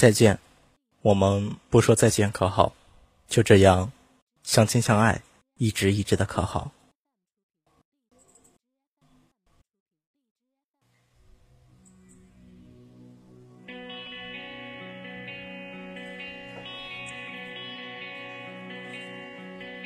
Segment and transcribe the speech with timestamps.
[0.00, 0.38] 再见，
[1.02, 2.72] 我们不说再见可好？
[3.28, 3.92] 就这样，
[4.42, 5.20] 相亲相爱，
[5.58, 6.72] 一直一直的可好？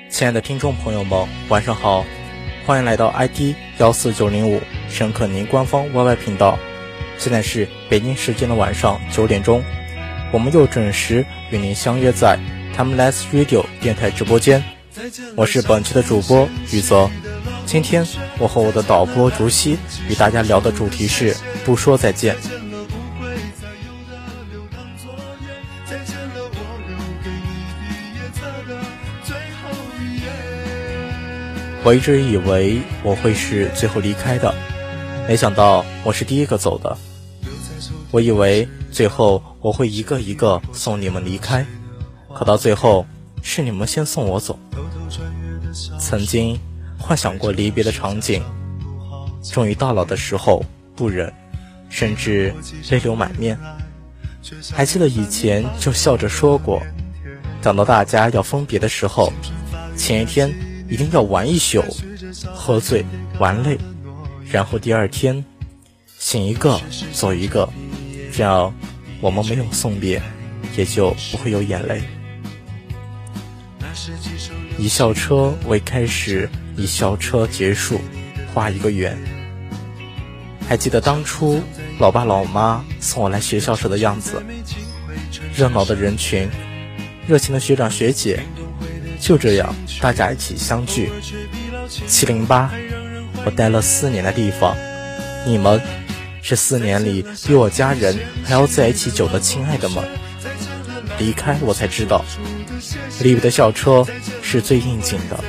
[0.08, 2.04] 亲爱的听众朋友们，晚上好，
[2.64, 6.56] 欢迎来到 ID 幺四九零五沈可宁官方 YY 频道。
[7.18, 9.60] 现在是北京时间的晚上九点钟，
[10.34, 12.36] 我们又准时与您相约在
[12.76, 14.60] Timeless Radio 电台直播间。
[15.36, 17.08] 我是本期的主播雨泽。
[17.64, 18.04] 今天
[18.40, 22.34] 我和我的导播竹溪与大家聊的主题是不说再见。
[31.84, 34.52] 我一直以为我会是最后离开的，
[35.28, 36.98] 没想到我是第一个走的。
[38.10, 41.64] 我以为最后我会一个一个送你们离开，
[42.34, 43.06] 可到最后
[43.42, 44.58] 是你们先送我走。
[45.98, 46.60] 曾经
[46.98, 48.42] 幻想过离别的场景，
[49.42, 50.62] 终于到老的时候
[50.94, 51.32] 不忍，
[51.88, 52.54] 甚至
[52.90, 53.58] 泪流满面。
[54.70, 56.82] 还记得以前就笑着说过，
[57.62, 59.32] 等到大家要分别的时候，
[59.96, 60.54] 前一天。
[60.86, 61.82] 一定要玩一宿，
[62.54, 63.02] 喝醉
[63.38, 63.78] 玩累，
[64.52, 65.42] 然后第二天
[66.18, 66.78] 醒一个
[67.10, 67.66] 走一个，
[68.30, 68.72] 这样
[69.20, 70.20] 我们没有送别，
[70.76, 72.02] 也就不会有眼泪。
[74.76, 78.00] 以校车为开始，以校车结束，
[78.52, 79.16] 画一个圆。
[80.68, 81.62] 还记得当初
[81.98, 84.42] 老爸老妈送我来学校时的样子，
[85.54, 86.48] 热闹的人群，
[87.26, 88.40] 热情的学长学姐。
[89.20, 91.10] 就这样，大家一起相聚。
[92.06, 92.70] 七零八，
[93.44, 94.76] 我待了四年的地方，
[95.46, 95.80] 你们
[96.46, 100.04] 是四年里比我家人还要在一起久的亲爱的们。
[101.18, 102.22] 离开我才知道，
[103.22, 104.06] 离别的校车
[104.42, 105.42] 是最应景的。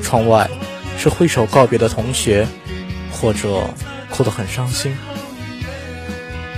[0.00, 0.48] 窗外
[0.96, 2.46] 是挥手告别的同学，
[3.10, 3.68] 或者
[4.08, 4.96] 哭得很伤心。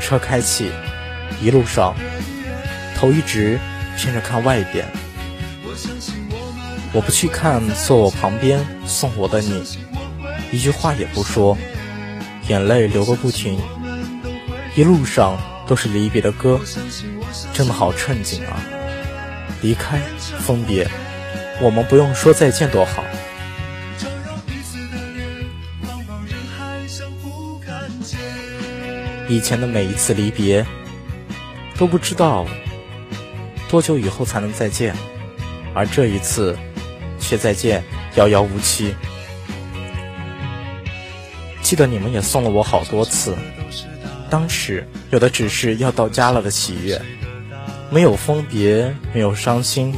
[0.02, 0.70] 车开启，
[1.42, 1.94] 一路上
[2.96, 3.58] 头一直
[3.96, 4.84] 偏着看外边。
[6.92, 9.64] 我不去看坐我旁边送我的你，
[10.52, 11.56] 一句话也不说，
[12.48, 13.58] 眼泪流个不停。
[14.74, 16.60] 一路上都是离别的歌，
[17.52, 18.60] 真的好憧憬啊！
[19.62, 19.98] 离开，
[20.40, 20.88] 分别，
[21.60, 23.04] 我们不用说再见多好。
[29.28, 30.64] 以前的每一次离别，
[31.76, 32.46] 都不知道
[33.68, 34.94] 多久以后才能再见，
[35.74, 36.56] 而这一次。
[37.20, 37.82] 却再见，
[38.14, 38.94] 遥遥无期。
[41.68, 43.36] 记得你们也送了我好多次，
[44.30, 46.98] 当时有的只是要到家了的喜悦，
[47.90, 49.94] 没有分别，没有伤心。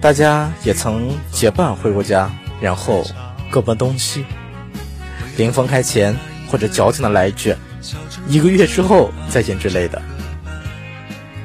[0.00, 3.04] 大家也曾结伴回过家，然后
[3.50, 4.24] 各奔东西。
[5.36, 6.14] 临分开前，
[6.48, 7.52] 或者矫情的来一句
[8.28, 10.00] “一个月之后再见”之类的。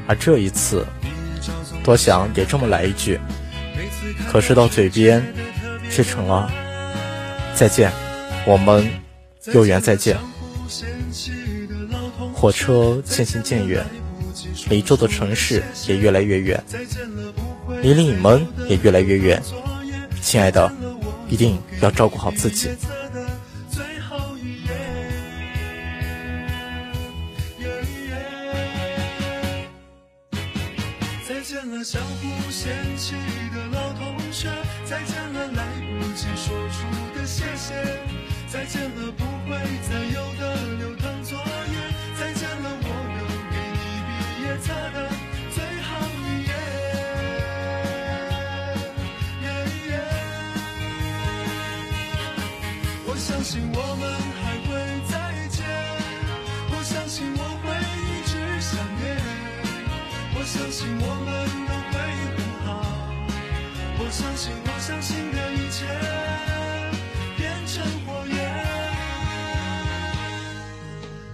[0.05, 0.85] 而这一次，
[1.83, 3.19] 多想也这么来一句。
[4.31, 5.25] 可是到嘴边，
[5.89, 6.51] 却成了
[7.55, 7.91] 再见，
[8.45, 8.89] 我们
[9.53, 10.17] 有缘再见。
[12.33, 13.85] 火车渐行渐远，
[14.69, 16.63] 离这座城市也越来越远，
[17.81, 19.41] 离你们也越来越远。
[20.21, 20.71] 亲爱的，
[21.29, 22.69] 一定要照顾好自己。
[53.11, 54.07] 我相信我们
[54.39, 54.71] 还会
[55.11, 55.13] 再
[55.49, 55.67] 见，
[56.71, 57.67] 我相信我会
[58.07, 59.19] 一直想念，
[60.33, 61.29] 我相信我们
[61.67, 61.99] 都会
[62.37, 62.69] 很好，
[63.99, 64.07] 我。
[64.09, 65.85] 相信我相信的一切
[67.35, 68.39] 变成火焰，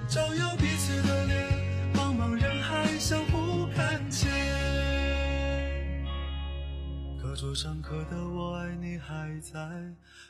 [0.07, 1.47] 照耀彼此的脸，
[1.93, 4.27] 茫茫人海相互看见。
[7.21, 9.59] 课桌上刻的我爱你还在，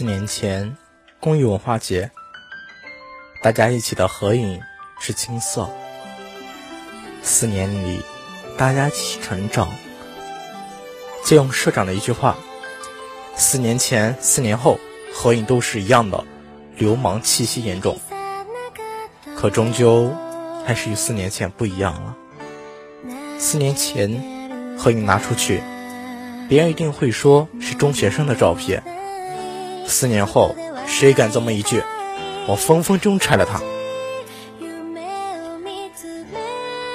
[0.00, 0.78] 四年前，
[1.20, 2.10] 公益文化节，
[3.42, 4.58] 大家一起的合影
[4.98, 5.68] 是青涩。
[7.22, 8.00] 四年里，
[8.56, 9.68] 大家一起成长。
[11.22, 12.38] 借用社长的一句话
[13.36, 14.80] ：“四年前、四年后，
[15.12, 16.24] 合影都是一样的，
[16.78, 17.98] 流氓气息严重。
[19.36, 20.10] 可终究
[20.64, 22.16] 还是与四年前不一样了。
[23.38, 25.60] 四年前，合影拿出去，
[26.48, 28.82] 别人一定会说是中学生的照片。”
[29.90, 30.54] 四年后，
[30.86, 31.82] 谁敢这么一句，
[32.46, 33.60] 我分分钟拆了他。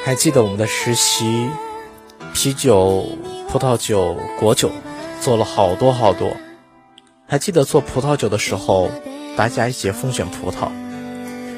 [0.03, 1.49] 还记得我们的实习，
[2.33, 3.05] 啤酒、
[3.49, 4.71] 葡萄酒、果酒，
[5.19, 6.31] 做了好多好多。
[7.27, 8.89] 还记得做葡萄酒的时候，
[9.35, 10.69] 大家一起风选葡萄，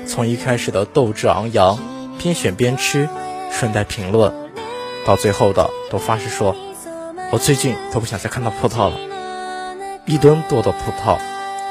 [0.07, 1.77] 从一开始的斗志昂扬，
[2.17, 3.09] 边选边吃，
[3.51, 4.33] 顺带评论，
[5.05, 6.55] 到最后的都发誓说，
[7.31, 9.06] 我最近都不想再看到葡萄了。
[10.07, 11.17] 一吨多的葡萄，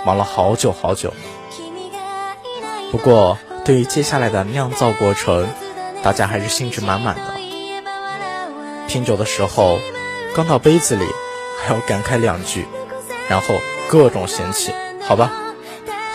[0.04, 1.14] 忙了好久好久。
[2.92, 5.48] 不过，对于接下来的酿造过程，
[6.02, 7.22] 大家还是兴致满满的。
[8.88, 9.78] 品酒的时候，
[10.34, 11.06] 刚到杯子里，
[11.62, 12.66] 还要感慨两句，
[13.26, 13.54] 然后
[13.88, 14.70] 各种嫌弃。
[15.00, 15.32] 好吧，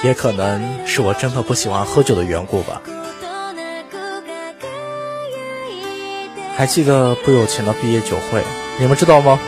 [0.03, 2.83] 也可能是我真的不喜欢喝酒的缘故吧。
[6.55, 8.43] 还记得不久前的毕业酒会，
[8.77, 9.39] 你们知道吗？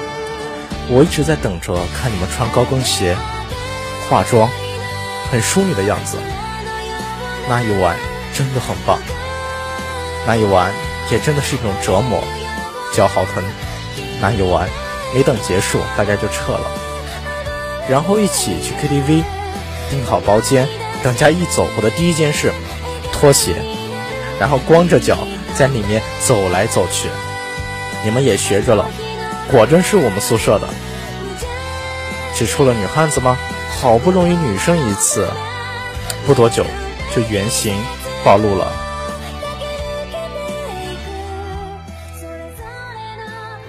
[0.90, 3.16] 我一直在等着看你们穿高跟鞋、
[4.10, 4.50] 化妆，
[5.32, 6.18] 很淑女的样子。
[7.48, 7.98] 那一晚
[8.34, 9.00] 真的很棒，
[10.28, 10.72] 那一晚
[11.10, 12.24] 也真的是一种折磨，
[12.94, 13.44] 脚好疼。
[14.22, 14.70] 那一晚
[15.14, 16.72] 没等结束，大家就撤了，
[17.90, 19.24] 然后一起去 KTV，
[19.90, 20.68] 订好包间。
[21.02, 22.54] 等家一走，我的第一件事，
[23.12, 23.56] 脱鞋，
[24.40, 25.18] 然后光着脚
[25.54, 27.10] 在里面走来走去。
[28.06, 28.86] 你们也学着了。
[29.52, 30.68] 果真是我们宿舍的，
[32.36, 33.38] 只出了女汉子吗？
[33.80, 35.28] 好不容易女生一次，
[36.26, 36.66] 不多久
[37.14, 37.76] 就原形
[38.24, 38.72] 暴露了。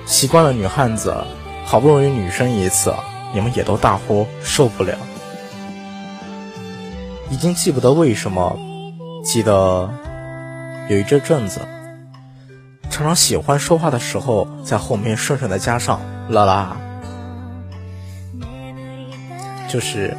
[0.07, 1.25] 习惯了女汉子，
[1.65, 2.95] 好不容易女生一次，
[3.33, 4.97] 你们也都大呼受不了。
[7.29, 8.57] 已经记不得为什么，
[9.25, 9.91] 记得
[10.89, 11.61] 有一阵阵子。
[12.95, 16.77] 常常喜欢说话的时候，在后面顺顺的加上啦啦，
[19.69, 20.17] 就是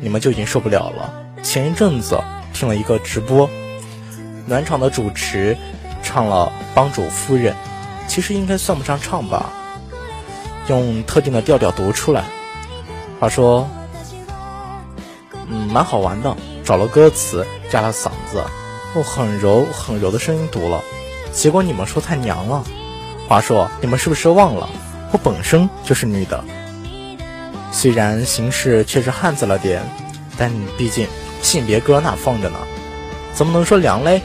[0.00, 1.12] 你们就已经受不了了。
[1.42, 2.22] 前一阵子
[2.54, 3.50] 听了一个直播，
[4.46, 5.56] 暖场的主持
[6.00, 7.52] 唱了《帮主夫人》，
[8.06, 9.50] 其实应该算不上唱吧，
[10.68, 12.22] 用特定的调调读出来。
[13.18, 13.68] 话说，
[15.48, 18.44] 嗯，蛮好玩的，找了歌词，加了嗓子，
[18.94, 20.80] 用很柔很柔的声音读了。
[21.36, 22.64] 结果你们说太娘了，
[23.28, 24.66] 话说你们是不是忘了，
[25.12, 26.42] 我本身就是女的，
[27.70, 29.82] 虽然形式确实汉子了点，
[30.38, 31.06] 但毕竟
[31.42, 32.58] 性别搁那放着呢，
[33.34, 34.22] 怎么能说娘嘞？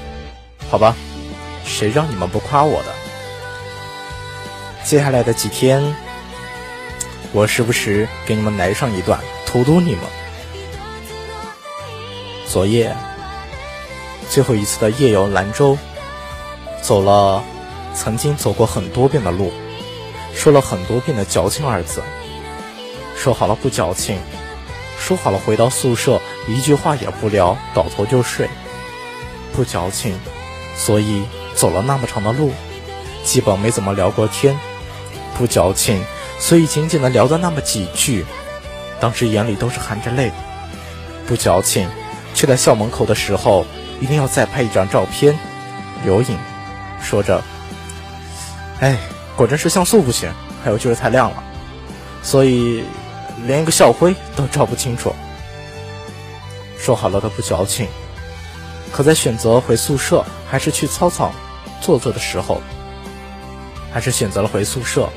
[0.69, 0.95] 好吧，
[1.65, 2.93] 谁让你们不夸我的？
[4.85, 5.93] 接下来的几天，
[7.33, 10.03] 我时不时给你们来上一段，荼毒你们。
[12.47, 12.95] 昨夜，
[14.29, 15.77] 最后一次的夜游兰州。
[16.81, 17.43] 走了
[17.93, 19.51] 曾经走过很多遍的路，
[20.33, 22.01] 说了很多遍的“矫情”二字，
[23.15, 24.19] 说好了不矫情，
[24.99, 28.49] 说好了回到宿舍一句话也不聊，倒头就睡，
[29.53, 30.17] 不矫情，
[30.75, 31.23] 所以
[31.53, 32.51] 走了那么长的路，
[33.23, 34.57] 基本没怎么聊过天，
[35.37, 36.03] 不矫情，
[36.39, 38.25] 所以仅仅的聊了那么几句，
[38.99, 40.31] 当时眼里都是含着泪，
[41.27, 41.87] 不矫情，
[42.33, 43.65] 却在校门口的时候
[43.99, 45.37] 一定要再拍一张照片
[46.03, 46.37] 留影。
[47.01, 47.41] 说着，
[48.79, 48.97] 哎，
[49.35, 50.31] 果真是像素不行，
[50.63, 51.43] 还有就是太亮了，
[52.23, 52.83] 所以
[53.45, 55.13] 连一个校徽都照不清楚。
[56.77, 57.87] 说好了的不矫情，
[58.91, 61.33] 可在选择回宿舍还是去操场
[61.81, 62.61] 坐坐的时候，
[63.91, 65.09] 还是选择了回宿舍，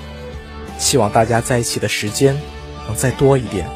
[0.79, 2.41] 希望大家在一起的时间
[2.87, 3.69] 能再多一点。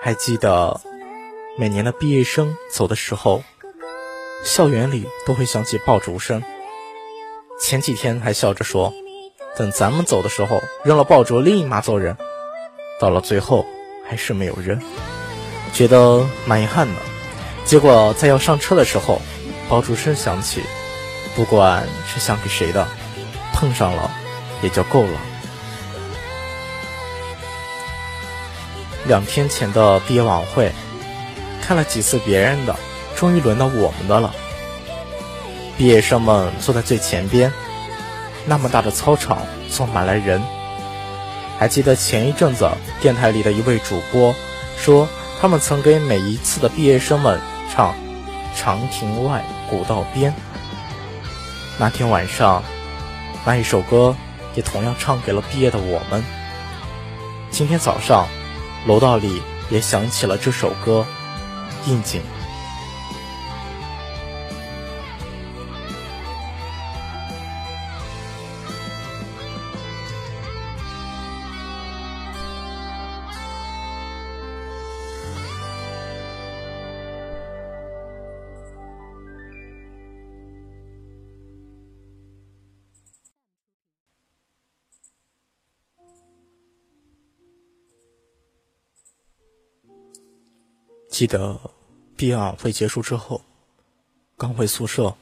[0.00, 0.80] 还记得
[1.58, 3.42] 每年的毕业生走的时候。
[4.44, 6.42] 校园里都会响起爆竹声。
[7.60, 8.92] 前几天还笑着说，
[9.56, 12.16] 等咱们走的时候扔了爆竹立马走人。
[12.98, 13.66] 到了最后
[14.08, 14.80] 还是没有扔，
[15.72, 16.94] 觉得蛮遗憾的。
[17.64, 19.20] 结果在要上车的时候，
[19.68, 20.62] 爆竹声响起，
[21.36, 22.88] 不管是响给谁的，
[23.52, 24.10] 碰上了
[24.62, 25.20] 也就够了。
[29.06, 30.72] 两天前的毕业晚会，
[31.62, 32.74] 看了几次别人的。
[33.20, 34.34] 终于轮到我们的了。
[35.76, 37.52] 毕业生们坐在最前边，
[38.46, 40.40] 那么大的操场坐满了人，
[41.58, 44.34] 还记得前一阵子电台里的一位主播
[44.78, 45.06] 说，
[45.38, 47.38] 他们曾给每一次的毕业生们
[47.70, 47.92] 唱
[48.58, 50.32] 《长亭外，古道边》。
[51.78, 52.62] 那天晚上，
[53.44, 54.16] 那一首歌
[54.54, 56.24] 也同样唱给了毕业的我们。
[57.50, 58.26] 今天早上，
[58.86, 61.04] 楼道里也响起了这首歌，
[61.84, 62.22] 应景。
[91.20, 91.60] 记得
[92.16, 93.42] 毕业晚会结束之后，
[94.38, 95.14] 刚回宿舍，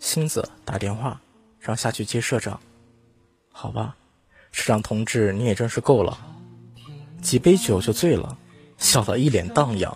[0.00, 1.20] 星子打电话
[1.60, 2.58] 让下去接社长。
[3.50, 3.94] 好吧，
[4.52, 6.18] 社长同志，你也真是够了，
[7.20, 8.38] 几杯酒就醉了，
[8.78, 9.94] 笑得一脸荡漾。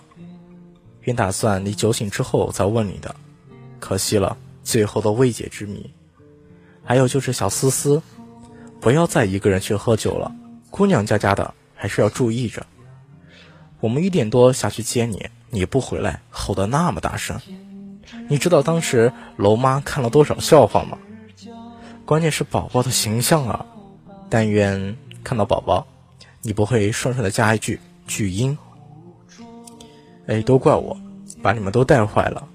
[1.00, 3.16] 原打算你酒醒之后再问你的，
[3.80, 5.90] 可惜了，最后的未解之谜。
[6.84, 8.02] 还有就是小思思，
[8.82, 10.30] 不要再一个人去喝酒了，
[10.68, 12.66] 姑娘家家的还是要注意着。
[13.80, 17.40] 我们一点多下去接你，你不回来，吼得那么大声，
[18.28, 20.98] 你知道当时楼妈看了多少笑话吗？
[22.04, 23.66] 关键是宝宝的形象啊！
[24.30, 25.86] 但愿看到宝宝，
[26.42, 28.56] 你不会顺顺的加一句巨婴。
[30.26, 30.96] 哎，都怪我，
[31.42, 32.48] 把你们都带坏了。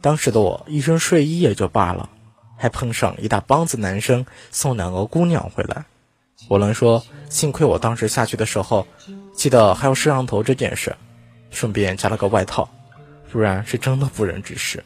[0.00, 2.10] 当时的我一身睡衣也就罢了，
[2.56, 5.86] 还碰上一大帮子男生送两个姑娘回来，
[6.48, 8.86] 我能说幸亏我当时下去的时候。
[9.34, 10.94] 记得还有摄像头这件事，
[11.50, 12.68] 顺便加了个外套，
[13.32, 14.82] 不然是真的不忍直视。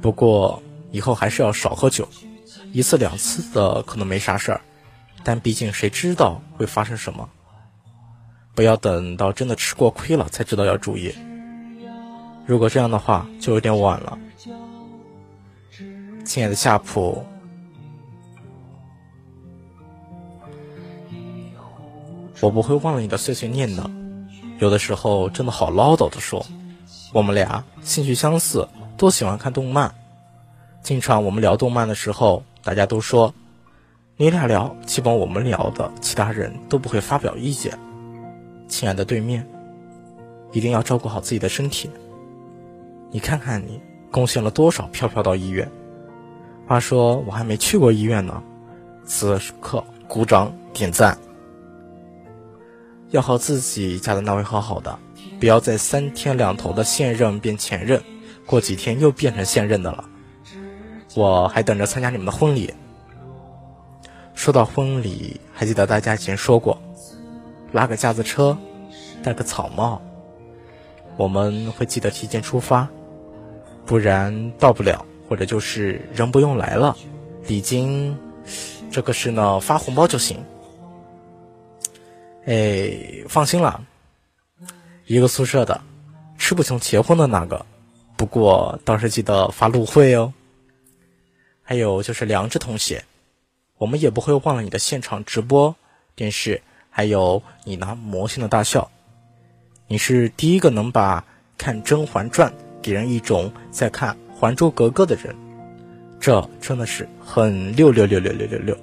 [0.00, 2.08] 不过以后还是要少喝酒，
[2.72, 4.60] 一次两次的可能没啥事儿，
[5.22, 7.28] 但毕竟谁知道会发生什么？
[8.54, 11.14] 不要等到真的吃过亏了才知道要注意。
[12.46, 14.18] 如果这样的话，就有点晚了。
[16.24, 17.22] 亲爱的夏普。
[22.44, 23.90] 我不会忘了你的碎碎念的，
[24.58, 26.44] 有的时候真的好唠叨的说，
[27.10, 29.90] 我们俩兴趣相似，都喜欢看动漫，
[30.82, 33.32] 经常我们聊动漫的时候，大家都说，
[34.18, 37.78] 你俩聊，基本我们聊的其他人都不会发表意见。
[38.68, 39.48] 亲爱的对面，
[40.52, 41.88] 一定要照顾好自己的身体。
[43.10, 45.66] 你看看你贡献了多少票票到医院，
[46.66, 48.42] 话说我还没去过医院呢，
[49.06, 51.16] 此刻鼓掌点赞。
[53.10, 54.98] 要和自己家的那位好好的，
[55.38, 58.02] 不要再三天两头的现任变前任，
[58.44, 60.04] 过几天又变成现任的了。
[61.14, 62.72] 我还等着参加你们的婚礼。
[64.34, 66.76] 说到婚礼，还记得大家以前说过，
[67.70, 68.56] 拉个架子车，
[69.22, 70.02] 戴个草帽，
[71.16, 72.88] 我们会记得提前出发，
[73.86, 76.96] 不然到不了，或者就是人不用来了，
[77.46, 78.16] 礼金
[78.90, 80.36] 这个事呢发红包就行。
[82.46, 83.82] 哎，放心了，
[85.06, 85.80] 一个宿舍的，
[86.36, 87.64] 吃不穷结婚的那个，
[88.16, 90.32] 不过到时记得发路费哦。
[91.62, 93.02] 还有就是梁志同学，
[93.78, 95.74] 我们也不会忘了你的现场直播
[96.14, 96.60] 电视，
[96.90, 98.90] 还有你拿魔性的大笑。
[99.86, 101.24] 你是第一个能把
[101.56, 102.50] 看《甄嬛传》
[102.82, 105.34] 给人一种在看《还珠格格》的人，
[106.20, 108.78] 这真的是很六六六六六六六。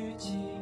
[0.00, 0.59] 雨季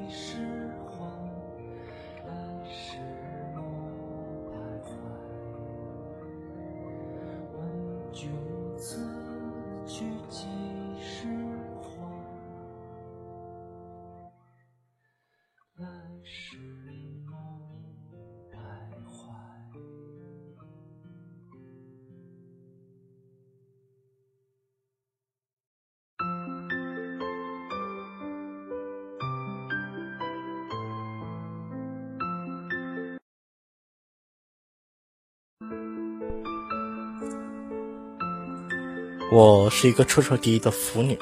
[39.30, 41.18] 我是一个彻彻底底的腐女，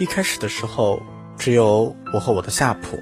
[0.00, 1.00] 一开始的时候
[1.38, 3.00] 只有我和我的夏普，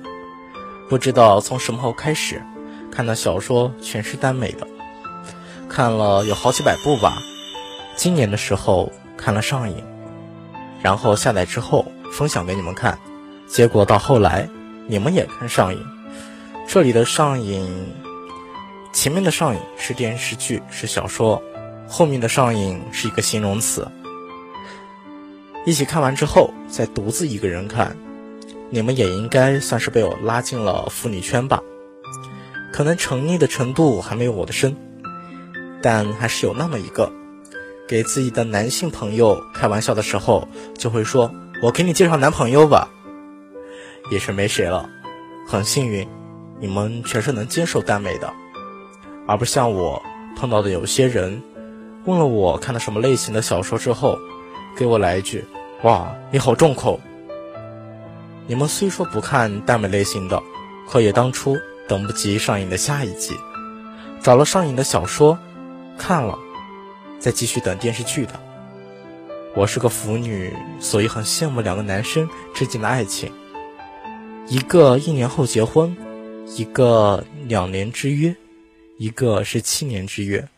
[0.87, 2.43] 不知道从什么时候开始，
[2.91, 4.69] 看的小说全是耽美的，
[5.67, 7.17] 看了有好几百部吧。
[7.97, 9.83] 今年的时候看了上瘾，
[10.83, 12.99] 然后下载之后分享给你们看，
[13.47, 14.47] 结果到后来
[14.89, 15.83] 你们也看上瘾。
[16.69, 17.67] 这里的上瘾，
[18.93, 21.43] 前面的上瘾是电视剧是小说，
[21.89, 23.89] 后面的上瘾是一个形容词。
[25.65, 27.97] 一起看完之后再独自一个人看，
[28.71, 31.63] 你们也应该算是被我拉进了腐女圈吧。
[32.73, 34.75] 可能沉溺的程度还没有我的深，
[35.83, 37.13] 但还是有那么一个，
[37.87, 41.31] 给自己的男性朋友开玩笑的时候，就会说
[41.63, 42.89] ：“我给你介绍男朋友吧。”
[44.11, 44.89] 也是没谁了。
[45.47, 46.09] 很幸运，
[46.59, 48.33] 你们全是能接受耽美的，
[49.27, 50.03] 而不像我
[50.35, 51.43] 碰到的有些人，
[52.05, 54.19] 问了我看了什么类型的小说之后，
[54.77, 55.45] 给我来一句
[55.85, 57.01] ：“哇，你好重口。”
[58.47, 60.43] 你们虽说不看耽美类型的，
[60.89, 61.57] 可也当初。
[61.89, 63.37] 等不及上映的下一集，
[64.23, 65.37] 找了上映的小说，
[65.99, 66.39] 看了，
[67.19, 68.41] 再继续等电视剧的。
[69.55, 73.31] 我是个腐女，所以很羡慕两个男生之间的爱情。
[74.47, 75.95] 一个一年后结婚，
[76.57, 78.35] 一个两年之约，
[78.97, 80.49] 一个是七年之约。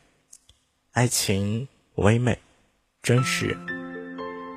[0.92, 1.66] 爱情
[1.96, 2.38] 唯美、
[3.02, 3.56] 真实，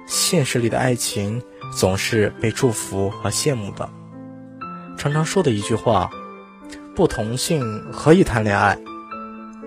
[0.07, 1.39] 现实里的爱情
[1.71, 3.87] 总是被祝福和羡慕的。
[4.97, 6.09] 常常说的一句话。
[6.95, 7.61] 不同性
[7.93, 8.75] 何以谈恋爱？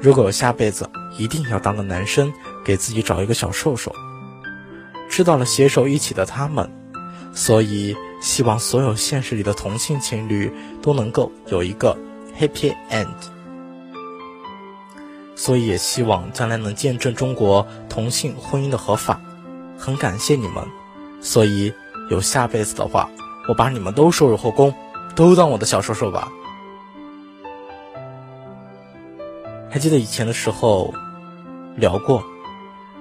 [0.00, 2.32] 如果有下辈子，一定要当个男生，
[2.64, 3.94] 给自己找一个小瘦瘦。
[5.08, 6.68] 知道了携手一起的他们，
[7.32, 11.96] 所以希望所有现实里的同性情侣都能够有一个
[12.36, 13.06] happy end。
[15.36, 19.19] 所以也希望将来能见证中国同性婚姻的合法。
[19.80, 20.62] 很感谢你们，
[21.22, 21.72] 所以
[22.10, 23.08] 有下辈子的话，
[23.48, 24.74] 我把你们都收入后宫，
[25.16, 26.30] 都当我的小瘦瘦吧。
[29.70, 30.92] 还记得以前的时候
[31.76, 32.22] 聊过，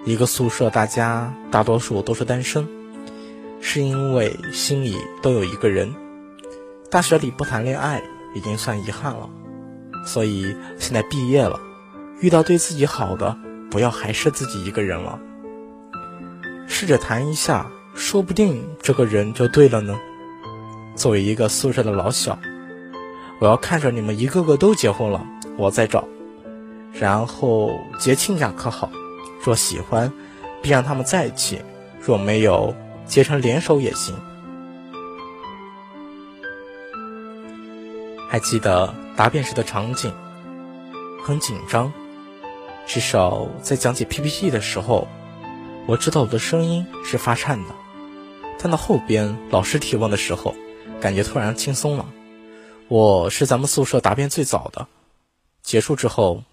[0.06, 2.66] 一个宿舍大家大多数都是单身，
[3.60, 5.94] 是因为心里都有一个人。
[6.90, 8.02] 大学里不谈恋爱
[8.34, 9.30] 已经算遗憾了，
[10.06, 11.60] 所以现在毕业了，
[12.22, 13.38] 遇到对自己好的，
[13.70, 15.20] 不要还是自己一个人了。
[16.70, 20.00] 试着谈一下，说不定这个人就对了呢。
[20.96, 22.38] 作为一个宿舍的老小，
[23.40, 25.26] 我要看着你们一个个都结婚了，
[25.58, 26.08] 我再找。
[26.94, 28.90] 然后结亲家可好？
[29.44, 30.12] 若喜欢，
[30.62, 31.58] 必让他们在一起；
[32.00, 32.74] 若没有，
[33.06, 34.16] 结成联手也行。
[38.30, 40.14] 还记得答辩时的场景，
[41.24, 41.92] 很紧张。
[42.86, 45.08] 至少在讲解 PPT 的时候，
[45.90, 47.74] 我知道我的声音是发颤的。
[48.60, 50.54] 但到后边老师提问的时候，
[51.02, 52.06] 感觉突然轻松了。
[52.88, 54.88] 我是咱们宿舍答辩最早的，
[55.64, 56.44] 结束之后。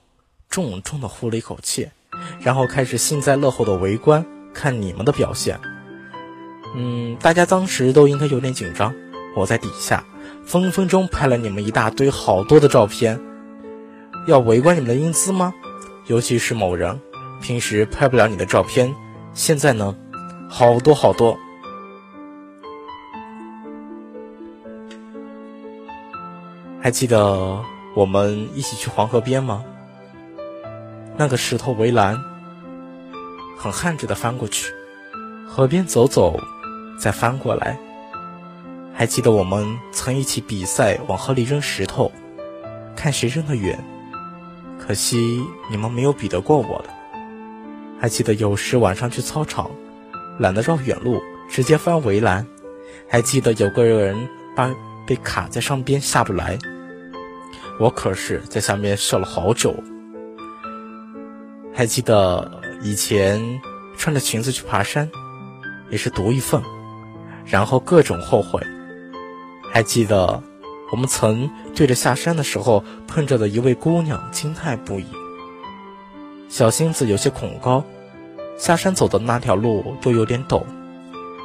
[0.49, 1.89] 重重的呼了一口气，
[2.41, 5.59] 然后开始幸灾乐祸的围观看你们的表现。
[6.77, 8.95] 嗯，大家当时都应该有点紧张。
[9.37, 10.05] 我在底下
[10.45, 13.21] 分分钟拍了你们一大堆好多的照片，
[14.29, 15.53] 要围观你们的英姿吗？
[16.07, 17.01] 尤其是某人，
[17.43, 18.95] 平时拍不了你的照片，
[19.37, 19.95] 现在呢，
[20.49, 21.37] 好多好多。
[26.81, 27.63] 还记得
[27.95, 29.63] 我们一起去黄河边吗？
[31.19, 32.19] 那个石头围栏，
[33.59, 34.73] 很汉子的翻过去，
[35.47, 36.41] 河边走走，
[36.99, 37.79] 再翻过来。
[38.95, 42.11] 还记得我们曾一起比赛往河里扔石头，
[42.97, 43.79] 看谁扔得远。
[44.79, 46.96] 可惜你们没有比得过我的。
[47.99, 49.71] 还记得有时晚上去操场，
[50.39, 52.47] 懒得绕远路，直接翻围栏。
[53.09, 54.75] 还记得有个人把
[55.07, 56.59] 被卡在上边下不来，
[57.79, 59.75] 我可是在下面笑了好久。
[61.73, 63.61] 还记得以前
[63.97, 65.09] 穿着裙子去爬山，
[65.91, 66.61] 也是独一份，
[67.45, 68.61] 然后各种后悔。
[69.73, 70.43] 还记得
[70.91, 75.07] 我们曾对着下山的时候碰着的一位姑娘惊叹不已。
[76.49, 77.85] 小星子有些恐高，
[78.59, 80.63] 下山走的那条路都有点陡，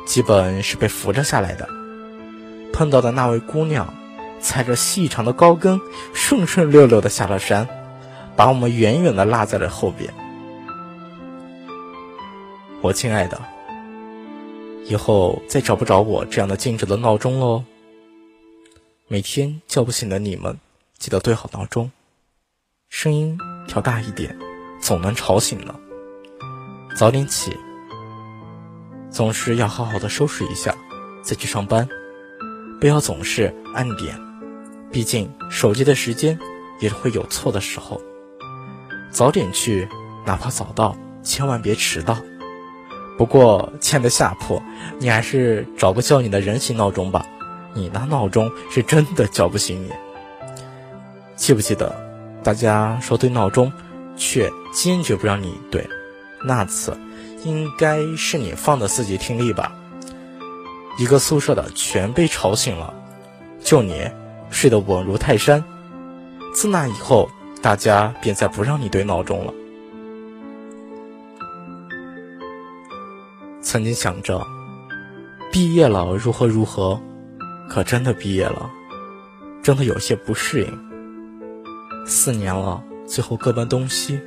[0.06, 1.68] 基本是被扶着下来的。
[2.72, 3.94] 碰到的那位姑娘，
[4.40, 5.80] 踩着细长的高跟，
[6.14, 7.68] 顺顺溜溜的下了山。
[8.34, 10.12] 把我们远远的落在了后边。
[12.82, 13.40] 我亲爱的，
[14.86, 17.64] 以后再找不着我这样的静止的闹钟喽。
[19.08, 20.58] 每天叫不醒的你们，
[20.98, 21.92] 记得对好闹钟，
[22.88, 23.38] 声音
[23.68, 24.36] 调大一点，
[24.82, 25.80] 总能吵醒了。
[26.98, 27.56] 早点起，
[29.10, 30.76] 总是要好好的收拾一下，
[31.24, 31.88] 再去上班，
[32.80, 34.20] 不要总是按点，
[34.92, 36.38] 毕竟手机的时间。
[36.82, 38.02] 也会有错的时候。
[39.12, 39.88] 早点去，
[40.26, 42.18] 哪怕早到，千万别迟到。
[43.20, 44.60] 不过，亲爱的下铺，
[44.98, 47.24] 你还是找个叫你的人形闹钟吧。
[47.76, 49.92] 你那闹钟是真的叫不醒你。
[51.36, 51.96] 记不记得，
[52.44, 53.72] 大家说对闹钟，
[54.18, 55.88] 却坚决不让你对。
[56.44, 56.98] 那次，
[57.44, 59.72] 应该是你放的四级听力吧？
[60.98, 62.94] 一个宿舍的全被吵醒了，
[63.64, 64.10] 就你
[64.50, 65.64] 睡得稳如泰山。
[66.54, 67.30] 自那以后，
[67.62, 69.54] 大家便再不让你对闹钟了。
[73.62, 74.46] 曾经想着，
[75.52, 77.00] 毕业了如何如何，
[77.70, 78.70] 可真的毕业了，
[79.62, 82.06] 真的有些不适应。
[82.06, 84.20] 四年了，最后各奔东西。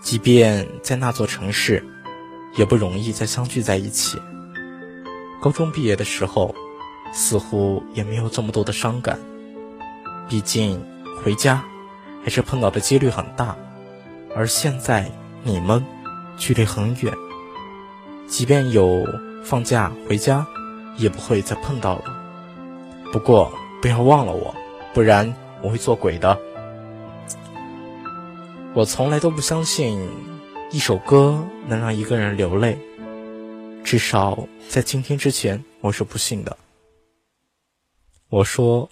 [0.00, 1.84] 即便在那座城市，
[2.56, 4.18] 也不容易再相聚在一起。
[5.40, 6.54] 高中毕业的时候，
[7.12, 9.18] 似乎也没有这么多的伤感。
[10.28, 10.82] 毕竟
[11.22, 11.64] 回家，
[12.22, 13.56] 还是碰到的几率很大。
[14.34, 15.10] 而现在
[15.42, 15.84] 你们
[16.36, 17.12] 距离很远，
[18.26, 19.04] 即便有
[19.44, 20.46] 放假回家，
[20.96, 22.04] 也不会再碰到了。
[23.12, 24.54] 不过不要忘了我，
[24.92, 25.32] 不然
[25.62, 26.38] 我会做鬼的。
[28.76, 30.06] 我从来都不相信
[30.70, 32.76] 一首歌能让一个人流泪，
[33.82, 36.54] 至少在今天之前，我是不信的。
[38.28, 38.86] 我说：“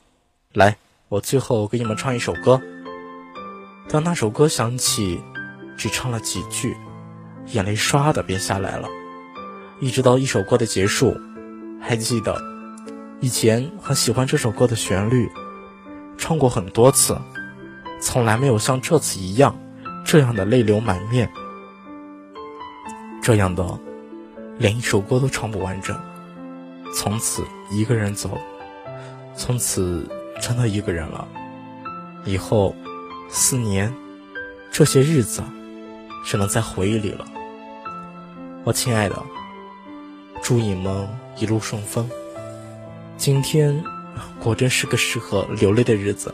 [0.54, 0.74] 来，
[1.10, 2.58] 我最后给你们唱一首歌。”
[3.86, 5.20] 当那首歌响起，
[5.76, 6.74] 只唱了几句，
[7.48, 8.88] 眼泪唰的便下来了。
[9.82, 11.14] 一直到一首歌的结束，
[11.78, 12.40] 还记得
[13.20, 15.30] 以前很喜欢这首歌的旋律，
[16.16, 17.18] 唱过很多次，
[18.00, 19.54] 从来没有像这次一样。
[20.14, 21.28] 这样的泪流满面，
[23.20, 23.76] 这样的
[24.58, 26.00] 连一首歌都唱不完整，
[26.94, 28.38] 从此一个人走，
[29.34, 30.08] 从此
[30.40, 31.26] 真的一个人了。
[32.24, 32.76] 以后
[33.28, 33.92] 四年，
[34.70, 35.42] 这些日子
[36.24, 37.26] 只能在回忆里了。
[38.62, 39.20] 我亲爱的，
[40.40, 42.08] 祝你们一路顺风。
[43.16, 43.82] 今天
[44.38, 46.32] 果真是个适合流泪的日子。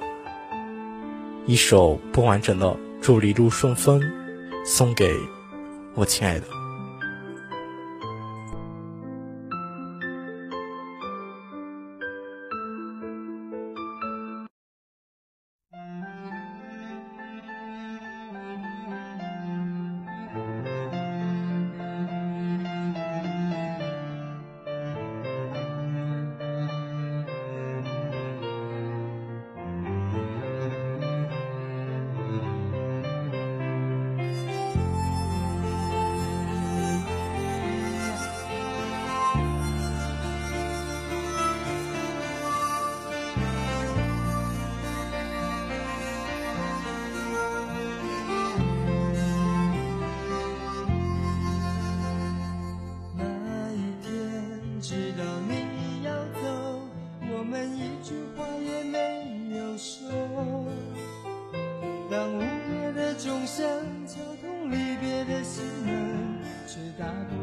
[1.46, 2.76] 一首不完整的。
[3.00, 4.02] 祝一路顺风，
[4.64, 5.14] 送给
[5.94, 6.59] 我亲爱的。
[67.10, 67.39] I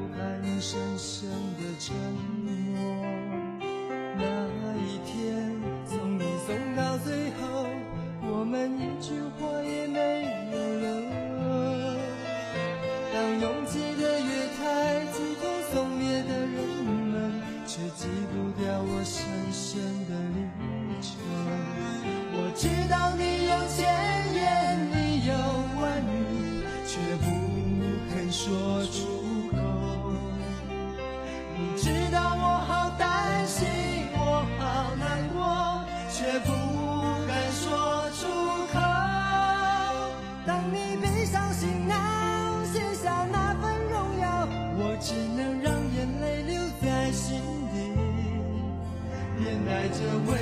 [49.47, 50.35] 面带着微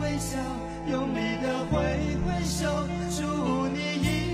[0.00, 0.38] 微笑
[0.86, 1.80] 用力的挥
[2.24, 4.31] 挥手祝你一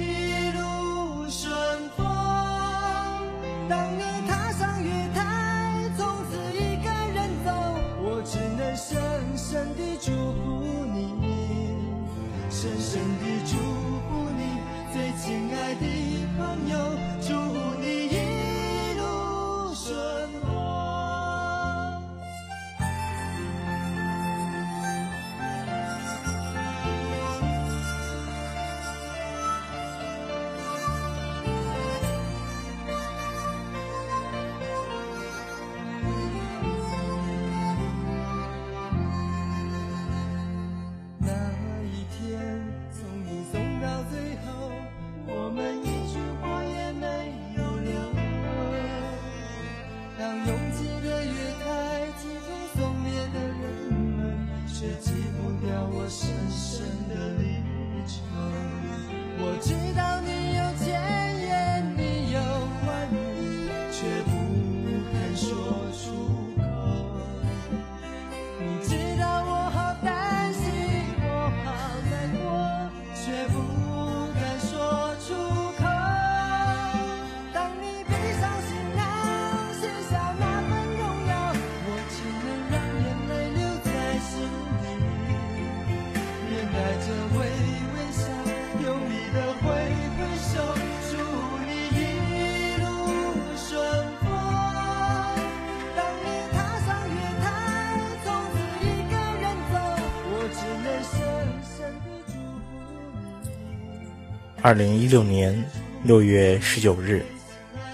[104.68, 105.64] 二零一六年
[106.04, 107.24] 六月十九日，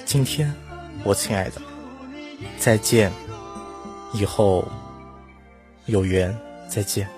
[0.05, 0.53] 今天，
[1.05, 1.63] 我亲爱的，
[2.59, 3.13] 再见，
[4.13, 4.67] 以后
[5.87, 6.37] 有缘
[6.69, 7.09] 再见。